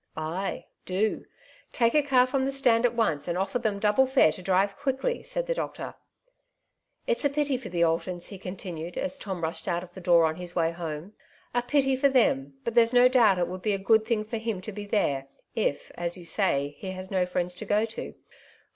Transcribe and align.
"Aj, 0.17 0.63
do; 0.83 1.25
take 1.71 1.93
a 1.93 2.01
car 2.01 2.25
from 2.25 2.43
the 2.43 2.51
stand 2.51 2.87
at 2.87 2.95
once, 2.95 3.27
aad 3.29 3.37
offer 3.37 3.59
them 3.59 3.79
doable 3.79 4.17
(are 4.17 4.31
to 4.31 4.41
drive 4.41 4.75
quickly," 4.75 5.19
bslH 5.19 5.45
the 5.45 5.53
docU/r, 5.53 5.93
''Ifs 7.07 7.23
a 7.23 7.29
pity 7.29 7.55
for 7.55 7.69
the 7.69 7.83
Alv>n«," 7.83 8.19
he 8.19 8.39
continued, 8.39 8.97
as 8.97 9.19
Tom 9.19 9.43
mdied 9.43 9.67
out 9.67 9.83
of 9.83 9.93
the 9.93 10.01
door 10.01 10.25
on 10.25 10.37
his 10.37 10.55
war 10.55 10.71
hoiae,— 10.71 11.11
"a 11.53 11.61
pity 11.61 11.95
tear 11.95 12.09
them, 12.09 12.55
but 12.63 12.73
there'* 12.73 12.81
i;o 12.83 13.09
dc/ubt 13.09 13.37
it 13.37 13.45
w<>nid 13.47 13.61
be 13.61 13.73
a 13.75 13.77
good 13.77 14.03
thing 14.03 14.23
for 14.23 14.39
Liia 14.39 14.55
xo 14.63 14.73
be 14.73 14.87
xher^, 14.87 15.27
;£, 14.87 15.27
a« 15.95 16.09
jou 16.09 16.25
saj, 16.25 16.71
he 16.77 16.91
La$ 16.95 17.03
no 17.11 17.27
friends 17.27 17.53
to 17.53 17.65
go 17.65 17.85
to; 17.85 18.13
for 18.13 18.17
3Irg. 18.17 18.21